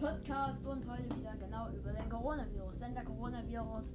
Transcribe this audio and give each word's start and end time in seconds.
Podcast 0.00 0.66
und 0.66 0.90
heute 0.90 1.04
wieder 1.16 1.34
genau 1.36 1.68
über 1.68 1.92
den 1.92 2.08
Coronavirus. 2.08 2.78
Denn 2.78 2.94
der 2.94 3.04
Coronavirus 3.04 3.92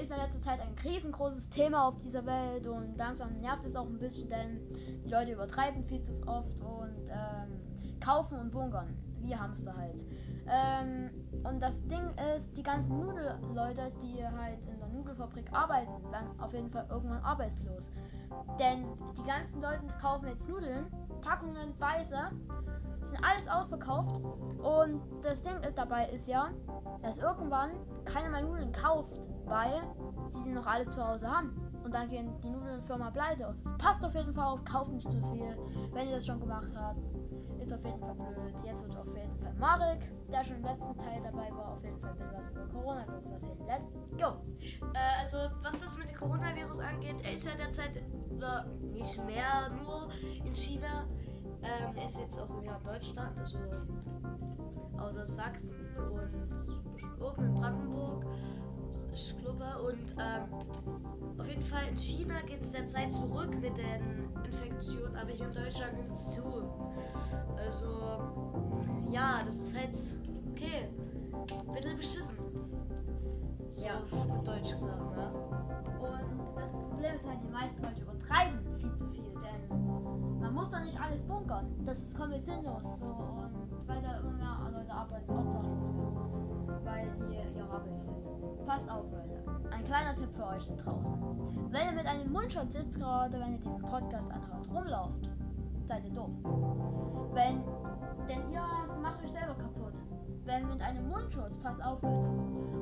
ist 0.00 0.10
in 0.10 0.16
letzter 0.16 0.40
Zeit 0.40 0.60
ein 0.60 0.74
riesengroßes 0.82 1.50
Thema 1.50 1.88
auf 1.88 1.98
dieser 1.98 2.24
Welt 2.24 2.66
und 2.66 2.96
langsam 2.96 3.36
nervt 3.38 3.64
es 3.66 3.76
auch 3.76 3.86
ein 3.86 3.98
bisschen, 3.98 4.30
denn 4.30 4.60
die 5.04 5.10
Leute 5.10 5.32
übertreiben 5.32 5.84
viel 5.84 6.00
zu 6.00 6.12
oft 6.26 6.58
und 6.60 7.08
ähm, 7.10 8.00
kaufen 8.00 8.38
und 8.38 8.50
bunkern. 8.50 8.96
Wie 9.20 9.36
Hamster 9.36 9.76
halt. 9.76 10.04
Ähm, 10.48 11.10
und 11.44 11.60
das 11.60 11.86
Ding 11.86 12.10
ist, 12.36 12.56
die 12.56 12.62
ganzen 12.64 12.98
Nudelleute, 12.98 13.92
die 14.02 14.26
halt 14.26 14.66
in 14.66 14.78
der 14.80 14.88
Nudelfabrik 14.88 15.52
arbeiten, 15.52 16.10
werden 16.10 16.40
auf 16.40 16.52
jeden 16.52 16.70
Fall 16.70 16.86
irgendwann 16.90 17.22
arbeitslos. 17.22 17.92
Denn 18.58 18.84
die 19.16 19.22
ganzen 19.22 19.62
Leute 19.62 19.82
kaufen 20.00 20.26
jetzt 20.26 20.48
Nudeln, 20.48 20.86
Packungen 21.20 21.78
weise 21.78 22.32
sind 23.02 23.24
alles 23.24 23.48
ausverkauft. 23.48 24.20
Und 24.62 25.02
das 25.22 25.42
Ding 25.42 25.56
ist 25.66 25.76
dabei 25.76 26.08
ist 26.08 26.28
ja, 26.28 26.50
dass 27.02 27.18
irgendwann 27.18 27.70
keiner 28.04 28.30
mehr 28.30 28.42
Nudeln 28.42 28.72
kauft, 28.72 29.28
weil 29.44 29.82
sie 30.28 30.42
die 30.44 30.52
noch 30.52 30.66
alle 30.66 30.86
zu 30.86 31.06
Hause 31.06 31.30
haben. 31.30 31.72
Und 31.84 31.92
dann 31.94 32.08
gehen 32.08 32.32
die 32.42 32.50
Nudelfirma 32.50 33.10
pleite. 33.10 33.54
Passt 33.78 34.04
auf 34.04 34.14
jeden 34.14 34.32
Fall 34.32 34.46
auf, 34.46 34.64
kauft 34.64 34.92
nicht 34.92 35.10
zu 35.10 35.20
viel, 35.32 35.58
wenn 35.92 36.08
ihr 36.08 36.14
das 36.14 36.26
schon 36.26 36.38
gemacht 36.40 36.72
habt. 36.76 37.00
Ist 37.58 37.72
auf 37.72 37.84
jeden 37.84 38.00
Fall 38.00 38.14
blöd. 38.14 38.54
Jetzt 38.64 38.84
wird 38.86 38.96
auf 38.96 39.16
jeden 39.16 39.38
Fall 39.38 39.54
Marek, 39.54 40.10
der 40.28 40.44
schon 40.44 40.56
im 40.56 40.64
letzten 40.64 40.96
Teil 40.98 41.20
dabei 41.22 41.50
war, 41.52 41.72
auf 41.72 41.84
jeden 41.84 41.98
Fall 42.00 42.16
was 42.34 42.50
über 42.50 42.66
Coronavirus 42.66 43.30
erzählen. 43.30 43.58
Let's 43.66 44.00
go! 44.20 44.36
Äh, 44.94 45.20
also, 45.20 45.38
was 45.62 45.80
das 45.80 45.98
mit 45.98 46.10
dem 46.10 46.16
Coronavirus 46.16 46.80
angeht, 46.80 47.16
er 47.22 47.32
ist 47.32 47.46
ja 47.46 47.52
derzeit, 47.56 48.02
oder 48.36 48.64
nicht 48.80 49.24
mehr 49.26 49.70
nur 49.70 50.08
in 50.44 50.54
China, 50.54 51.06
ist 52.04 52.18
jetzt 52.18 52.38
auch 52.40 52.50
in 52.60 52.68
Deutschland, 52.84 53.38
also 53.38 53.58
außer 54.98 55.26
Sachsen 55.26 55.76
und 55.96 57.22
oben 57.22 57.44
in 57.44 57.54
Brandenburg. 57.54 58.24
Glaube, 59.42 59.64
und 59.82 60.14
ähm, 60.18 61.38
auf 61.38 61.46
jeden 61.46 61.64
Fall 61.64 61.88
in 61.90 61.98
China 61.98 62.40
geht 62.46 62.62
es 62.62 62.72
derzeit 62.72 63.12
zurück 63.12 63.50
mit 63.60 63.76
den 63.76 64.30
Infektionen, 64.44 65.14
aber 65.16 65.30
hier 65.30 65.46
in 65.46 65.52
Deutschland 65.52 65.94
nimmt 65.96 66.12
es 66.12 66.32
zu. 66.32 66.42
Also, 67.56 67.88
ja, 69.10 69.40
das 69.44 69.60
ist 69.60 69.76
halt 69.76 69.94
okay. 70.50 70.88
Bitte 71.74 71.94
beschissen. 71.94 72.21
Meisten 77.52 77.82
Leute 77.84 78.02
übertreiben 78.02 78.58
viel 78.80 78.94
zu 78.94 79.06
viel, 79.08 79.24
denn 79.34 80.40
man 80.40 80.54
muss 80.54 80.70
doch 80.70 80.82
nicht 80.84 81.00
alles 81.00 81.22
bunkern. 81.24 81.66
Das 81.84 81.98
ist 81.98 82.18
komplett 82.18 82.44
sinnlos. 82.44 82.98
So, 82.98 83.06
und 83.06 83.86
weil 83.86 84.02
da 84.02 84.18
immer 84.18 84.32
mehr 84.32 84.70
Leute 84.72 84.92
arbeits 84.92 85.28
obdachlos 85.28 85.88
werden, 85.94 86.84
weil 86.84 87.12
die 87.14 87.58
ihre 87.58 87.70
Arbeit 87.70 87.96
verlieren. 87.96 88.66
Passt 88.66 88.90
auf, 88.90 89.04
Leute. 89.10 89.42
Ein 89.70 89.84
kleiner 89.84 90.14
Tipp 90.14 90.32
für 90.32 90.46
euch 90.46 90.66
da 90.66 90.74
draußen. 90.74 91.18
Wenn 91.70 91.86
ihr 91.86 91.92
mit 91.92 92.06
einem 92.06 92.32
Mundschutz 92.32 92.72
sitzt, 92.72 92.98
gerade 92.98 93.38
wenn 93.40 93.52
ihr 93.52 93.58
diesen 93.58 93.82
Podcast 93.82 94.30
anhört, 94.30 94.68
rumlauft, 94.68 95.28
seid 95.84 96.04
ihr 96.04 96.12
doof. 96.12 96.30
Wenn, 97.32 97.51
Wenn 100.52 100.68
mit 100.68 100.82
einem 100.82 101.08
Mundschutz, 101.08 101.56
passt 101.56 101.82
auf, 101.82 102.02
Leute, 102.02 102.28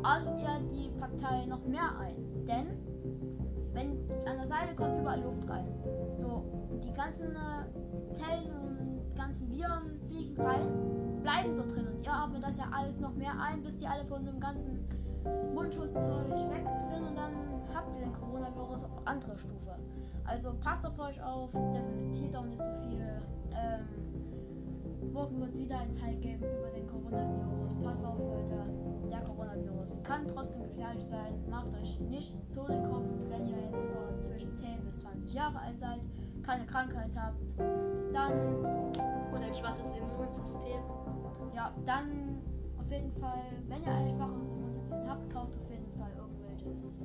atmet 0.03 0.41
ihr 0.41 0.69
die 0.69 0.91
Partei 0.99 1.47
noch 1.47 1.65
mehr 1.67 1.97
ein. 2.01 2.17
Denn 2.45 2.67
wenn 3.73 3.91
an 4.27 4.39
der 4.39 4.47
Seite 4.47 4.75
kommt 4.75 4.99
überall 4.99 5.21
Luft 5.21 5.49
rein. 5.49 5.69
So, 6.15 6.43
die 6.83 6.93
ganzen 6.93 7.31
äh, 7.31 8.13
Zellen 8.13 8.51
und 8.61 9.15
ganzen 9.15 9.49
Viren 9.53 10.01
fliegen 10.09 10.41
rein, 10.41 11.23
bleiben 11.23 11.55
dort 11.55 11.73
drin 11.73 11.87
und 11.87 12.05
ihr 12.05 12.13
atmet 12.13 12.43
das 12.43 12.59
ja 12.59 12.65
alles 12.73 12.99
noch 12.99 13.15
mehr 13.15 13.35
ein, 13.41 13.63
bis 13.63 13.79
die 13.79 13.87
alle 13.87 14.05
von 14.05 14.25
dem 14.25 14.41
ganzen 14.41 14.85
Mundschutzzeug 15.55 16.29
weg 16.29 16.67
sind 16.79 17.07
und 17.07 17.17
dann 17.17 17.35
habt 17.73 17.95
ihr 17.95 18.01
den 18.01 18.13
Coronavirus 18.15 18.83
auf 18.83 19.07
andere 19.07 19.39
Stufe. 19.39 19.79
Also 20.25 20.55
passt 20.61 20.85
auf 20.85 20.99
euch 20.99 21.23
auf, 21.23 21.53
differenziert 21.53 22.35
auch 22.35 22.47
nicht 22.47 22.65
so 22.65 22.73
viel. 22.89 23.07
Ähm, 23.53 25.13
morgen 25.13 25.41
wird 25.41 25.53
es 25.53 25.63
wieder 25.63 25.79
einen 25.79 25.93
Teil 25.93 26.17
geben 26.17 26.45
über 26.45 26.71
den 26.75 26.87
Coronavirus. 26.89 27.50
Passt 27.91 28.05
auf, 28.05 28.21
Leute. 28.21 28.55
Der 29.11 29.21
Coronavirus 29.23 29.97
kann 30.05 30.25
trotzdem 30.29 30.63
gefährlich 30.63 31.05
sein. 31.05 31.35
Macht 31.51 31.75
euch 31.75 31.99
nicht 31.99 32.49
so 32.49 32.65
den 32.65 32.89
Kopf, 32.89 33.09
wenn 33.29 33.49
ihr 33.49 33.57
jetzt 33.65 33.85
von 33.87 34.21
zwischen 34.21 34.57
10 34.57 34.85
bis 34.85 35.01
20 35.01 35.35
Jahre 35.35 35.59
alt 35.59 35.81
seid, 35.81 35.99
keine 36.45 36.67
Krankheit 36.67 37.11
habt. 37.17 37.59
Dann, 38.13 38.33
Und 39.33 39.43
ein 39.43 39.55
schwaches 39.57 39.95
Immunsystem. 39.95 40.81
ja, 41.53 41.73
dann 41.85 42.39
auf 42.79 42.89
jeden 42.93 43.11
Fall, 43.15 43.43
wenn 43.67 43.83
ihr 43.83 43.93
ein 43.93 44.15
schwaches 44.15 44.51
Immunsystem 44.51 45.09
habt, 45.09 45.29
kauft 45.33 45.57
auf 45.57 45.69
jeden 45.69 45.91
Fall 45.91 46.13
irgendwelches 46.17 47.03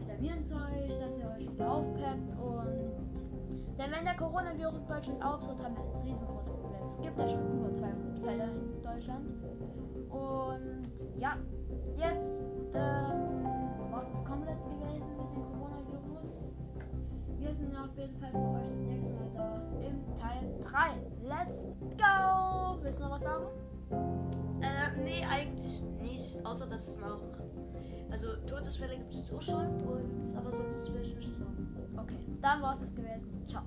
Vitaminzeug, 0.00 1.00
dass 1.00 1.18
ihr 1.18 1.30
euch 1.30 1.50
wieder 1.50 1.72
aufpeppt 1.72 2.36
und 2.42 2.53
wenn 3.94 4.04
der 4.04 4.16
Coronavirus 4.16 4.86
Deutschland 4.86 5.24
auftritt, 5.24 5.62
haben 5.62 5.76
wir 5.76 5.84
ein 5.84 6.08
riesengroßes 6.08 6.52
Problem. 6.54 6.86
Es 6.86 7.00
gibt 7.00 7.18
ja 7.18 7.28
schon 7.28 7.52
über 7.52 7.74
200 7.74 8.18
Fälle 8.18 8.44
in 8.44 8.82
Deutschland. 8.82 9.26
Und 10.10 10.82
ja, 11.18 11.36
jetzt 11.96 12.46
ähm, 12.74 13.44
war 13.90 14.02
es 14.02 14.24
komplett 14.24 14.58
gewesen 14.64 15.10
mit 15.16 15.36
dem 15.36 15.44
Coronavirus. 15.52 16.70
Wir 17.38 17.54
sind 17.54 17.76
auf 17.76 17.96
jeden 17.96 18.16
Fall 18.16 18.30
für 18.30 18.38
euch 18.38 18.70
das 18.72 18.82
nächste 18.82 19.14
Mal 19.14 19.30
da 19.34 19.62
im 19.86 20.16
Teil 20.16 20.60
3. 20.60 20.78
Let's 21.22 21.66
go! 21.96 22.82
Willst 22.82 22.98
du 22.98 23.04
noch 23.04 23.12
was 23.12 23.22
sagen? 23.22 23.44
Äh, 24.60 25.02
nee, 25.04 25.24
eigentlich 25.24 25.82
nicht. 26.02 26.44
Außer 26.44 26.66
dass 26.66 26.88
es 26.88 27.00
noch. 27.00 27.20
Also, 28.10 28.28
Todesfälle 28.46 28.96
gibt 28.96 29.14
es 29.14 29.32
auch 29.32 29.42
schon. 29.42 29.66
Und, 29.84 30.36
aber 30.36 30.52
sonst 30.52 30.92
will 30.92 31.00
ich 31.00 31.16
nicht 31.16 31.36
sagen. 31.36 31.92
Okay, 31.96 32.18
dann 32.40 32.62
war 32.62 32.72
es 32.74 32.80
das 32.80 32.94
gewesen. 32.94 33.44
Ciao. 33.46 33.62